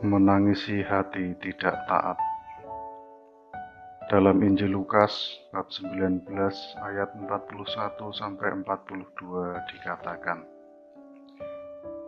menangisi 0.00 0.80
hati 0.80 1.36
tidak 1.44 1.76
taat. 1.84 2.16
Dalam 4.08 4.40
Injil 4.40 4.72
Lukas 4.72 5.12
bab 5.52 5.68
19 5.68 6.24
ayat 6.80 7.12
41 7.20 7.28
sampai 8.16 8.48
42 8.64 9.60
dikatakan, 9.76 10.40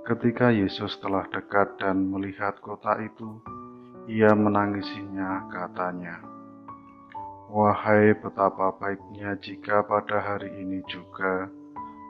Ketika 0.08 0.50
Yesus 0.50 0.96
telah 1.04 1.28
dekat 1.30 1.78
dan 1.78 2.08
melihat 2.08 2.56
kota 2.64 2.96
itu, 2.96 3.38
ia 4.08 4.32
menangisinya 4.32 5.52
katanya, 5.52 6.16
Wahai 7.52 8.16
betapa 8.16 8.72
baiknya 8.80 9.36
jika 9.36 9.84
pada 9.84 10.16
hari 10.16 10.48
ini 10.48 10.80
juga 10.88 11.44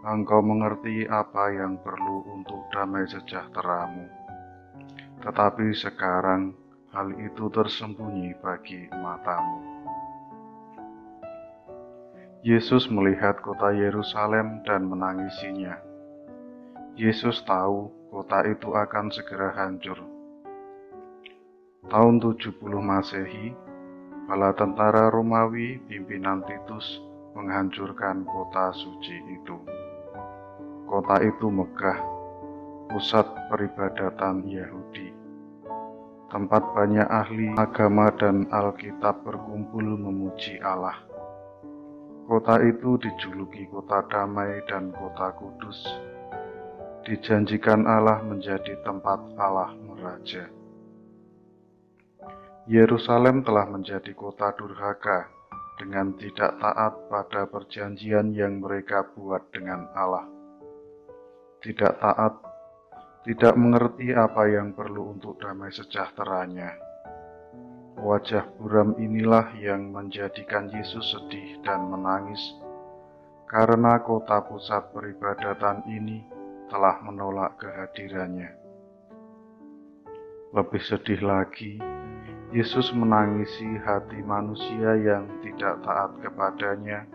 engkau 0.06 0.47
mengerti 0.47 1.11
apa 1.11 1.51
yang 1.51 1.75
perlu 1.83 2.23
untuk 2.39 2.70
damai 2.70 3.03
sejahteramu 3.11 4.22
tetapi 5.23 5.71
sekarang 5.71 6.51
hal 6.91 7.15
itu 7.15 7.47
tersembunyi 7.49 8.35
bagi 8.43 8.91
matamu. 8.91 9.62
Yesus 12.43 12.91
melihat 12.91 13.39
kota 13.39 13.71
Yerusalem 13.71 14.67
dan 14.67 14.91
menangisinya. 14.91 15.79
Yesus 16.98 17.39
tahu 17.47 17.87
kota 18.11 18.43
itu 18.51 18.75
akan 18.75 19.15
segera 19.15 19.55
hancur. 19.55 20.03
Tahun 21.87 22.19
70 22.19 22.59
Masehi, 22.83 23.55
bala 24.27 24.51
tentara 24.59 25.07
Romawi 25.07 25.79
pimpinan 25.86 26.42
Titus 26.42 26.98
menghancurkan 27.39 28.27
kota 28.27 28.75
suci 28.75 29.17
itu. 29.39 29.57
Kota 30.91 31.23
itu 31.23 31.47
megah 31.47 32.12
pusat 32.91 33.25
peribadatan 33.48 34.45
Yahudi, 34.51 35.11
tempat 36.33 36.64
banyak 36.72 37.05
ahli 37.12 37.52
agama 37.61 38.08
dan 38.16 38.48
Alkitab 38.48 39.20
berkumpul 39.20 39.84
memuji 39.84 40.56
Allah. 40.64 40.97
Kota 42.24 42.56
itu 42.64 42.97
dijuluki 42.97 43.69
kota 43.69 44.00
damai 44.08 44.64
dan 44.64 44.97
kota 44.97 45.36
kudus. 45.36 45.77
Dijanjikan 47.05 47.84
Allah 47.84 48.24
menjadi 48.24 48.80
tempat 48.80 49.20
Allah 49.36 49.77
meraja. 49.77 50.48
Yerusalem 52.64 53.44
telah 53.44 53.69
menjadi 53.69 54.17
kota 54.17 54.56
durhaka 54.56 55.28
dengan 55.77 56.17
tidak 56.17 56.56
taat 56.56 56.94
pada 57.12 57.44
perjanjian 57.44 58.33
yang 58.33 58.62
mereka 58.64 59.05
buat 59.12 59.52
dengan 59.52 59.84
Allah. 59.92 60.24
Tidak 61.61 62.00
taat 62.00 62.52
tidak 63.23 63.55
mengerti 63.55 64.11
apa 64.11 64.51
yang 64.51 64.75
perlu 64.75 65.15
untuk 65.15 65.39
damai 65.39 65.70
sejahteranya. 65.70 66.75
Wajah 68.03 68.51
buram 68.59 68.98
inilah 68.98 69.55
yang 69.62 69.95
menjadikan 69.95 70.67
Yesus 70.75 71.14
sedih 71.14 71.62
dan 71.62 71.87
menangis 71.87 72.41
karena 73.47 74.03
kota 74.03 74.42
pusat 74.42 74.91
peribadatan 74.91 75.87
ini 75.87 76.27
telah 76.67 76.98
menolak 77.05 77.62
kehadirannya. 77.62 78.51
Lebih 80.51 80.83
sedih 80.83 81.23
lagi, 81.23 81.79
Yesus 82.51 82.91
menangisi 82.91 83.79
hati 83.86 84.19
manusia 84.25 84.98
yang 84.98 85.31
tidak 85.47 85.79
taat 85.86 86.11
kepadanya, 86.27 87.07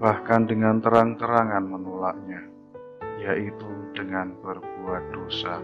bahkan 0.00 0.48
dengan 0.48 0.80
terang-terangan 0.80 1.66
menolaknya 1.66 2.50
yaitu 3.20 3.68
dengan 3.92 4.32
berbuat 4.40 5.04
dosa. 5.12 5.60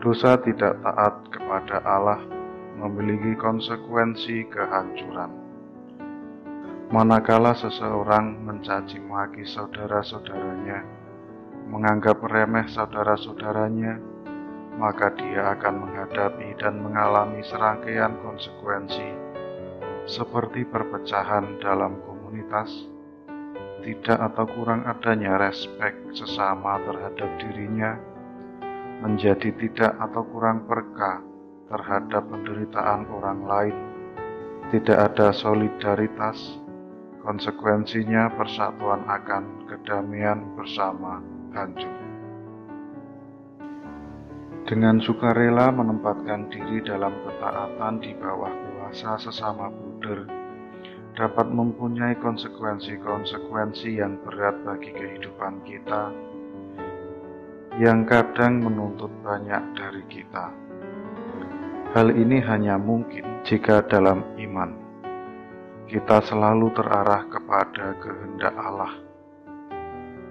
Dosa 0.00 0.40
tidak 0.40 0.80
taat 0.80 1.14
kepada 1.28 1.84
Allah 1.84 2.20
memiliki 2.80 3.36
konsekuensi 3.36 4.48
kehancuran. 4.48 5.28
Manakala 6.90 7.52
seseorang 7.54 8.40
mencaci 8.42 8.98
maki 8.98 9.44
saudara-saudaranya, 9.46 10.82
menganggap 11.70 12.18
remeh 12.24 12.66
saudara-saudaranya, 12.66 14.00
maka 14.80 15.12
dia 15.14 15.54
akan 15.54 15.86
menghadapi 15.86 16.56
dan 16.56 16.80
mengalami 16.80 17.44
serangkaian 17.44 18.16
konsekuensi 18.24 19.30
seperti 20.08 20.66
perpecahan 20.66 21.60
dalam 21.62 22.00
komunitas, 22.02 22.88
tidak 23.80 24.18
atau 24.32 24.44
kurang 24.48 24.84
adanya 24.84 25.40
respek 25.40 25.96
sesama 26.12 26.80
terhadap 26.84 27.30
dirinya, 27.40 27.96
menjadi 29.00 29.50
tidak 29.56 29.92
atau 29.96 30.22
kurang 30.28 30.68
perka 30.68 31.24
terhadap 31.70 32.26
penderitaan 32.28 33.08
orang 33.08 33.40
lain, 33.46 33.76
tidak 34.74 35.12
ada 35.12 35.32
solidaritas, 35.32 36.60
konsekuensinya 37.24 38.32
persatuan 38.34 39.04
akan 39.08 39.70
kedamaian 39.70 40.44
bersama 40.56 41.22
hancur. 41.56 41.94
Dengan 44.68 45.02
sukarela 45.02 45.74
menempatkan 45.74 46.46
diri 46.46 46.78
dalam 46.86 47.10
ketaatan 47.26 47.98
di 47.98 48.14
bawah 48.14 48.52
kuasa 48.52 49.18
sesama 49.18 49.66
bruder, 49.66 50.39
dapat 51.14 51.50
mempunyai 51.50 52.14
konsekuensi-konsekuensi 52.18 53.98
yang 53.98 54.18
berat 54.22 54.58
bagi 54.62 54.94
kehidupan 54.94 55.62
kita, 55.66 56.10
yang 57.78 58.06
kadang 58.06 58.62
menuntut 58.62 59.10
banyak 59.22 59.62
dari 59.74 60.04
kita. 60.06 60.50
Hal 61.90 62.14
ini 62.14 62.38
hanya 62.38 62.78
mungkin 62.78 63.42
jika 63.42 63.82
dalam 63.82 64.22
iman 64.38 64.80
kita 65.90 66.22
selalu 66.22 66.70
terarah 66.70 67.26
kepada 67.26 67.98
kehendak 67.98 68.54
Allah. 68.54 68.94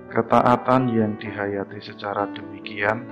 Ketaatan 0.08 0.88
yang 0.88 1.20
dihayati 1.20 1.84
secara 1.84 2.32
demikian 2.32 3.04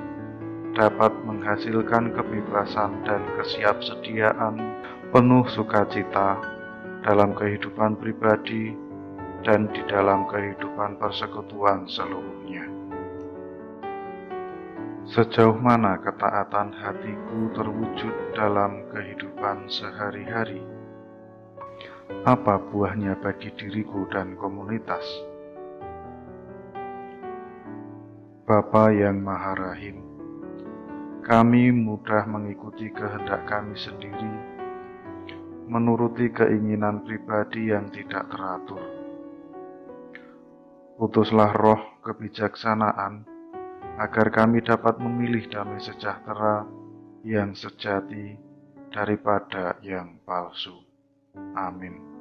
dapat 0.72 1.12
menghasilkan 1.28 2.16
kebebasan 2.16 3.04
dan 3.04 3.20
kesiapsediaan 3.36 4.56
penuh 5.12 5.44
sukacita 5.52 6.57
dalam 7.08 7.32
kehidupan 7.32 7.96
pribadi 8.04 8.76
dan 9.48 9.72
di 9.72 9.80
dalam 9.88 10.28
kehidupan 10.28 11.00
persekutuan 11.00 11.88
seluruhnya. 11.88 12.68
Sejauh 15.08 15.56
mana 15.56 15.96
ketaatan 16.04 16.76
hatiku 16.76 17.48
terwujud 17.56 18.12
dalam 18.36 18.84
kehidupan 18.92 19.72
sehari-hari? 19.72 20.60
Apa 22.28 22.60
buahnya 22.60 23.16
bagi 23.24 23.56
diriku 23.56 24.04
dan 24.12 24.36
komunitas? 24.36 25.08
Bapa 28.44 28.92
yang 28.92 29.24
Maha 29.24 29.56
Rahim, 29.56 30.04
kami 31.24 31.72
mudah 31.72 32.28
mengikuti 32.28 32.92
kehendak 32.92 33.48
kami 33.48 33.80
sendiri 33.80 34.57
menuruti 35.68 36.32
keinginan 36.32 37.04
pribadi 37.04 37.70
yang 37.70 37.92
tidak 37.92 38.32
teratur. 38.32 38.82
Putuslah 40.98 41.54
roh 41.54 42.02
kebijaksanaan 42.02 43.28
agar 44.02 44.34
kami 44.34 44.66
dapat 44.66 44.98
memilih 44.98 45.46
damai 45.52 45.78
sejahtera 45.78 46.66
yang 47.22 47.54
sejati 47.54 48.40
daripada 48.90 49.78
yang 49.86 50.18
palsu. 50.26 50.74
Amin. 51.54 52.17